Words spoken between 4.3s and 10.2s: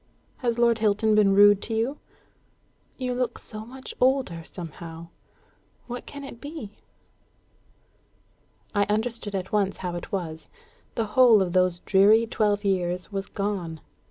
somehow. What can it be?" I understood at once how it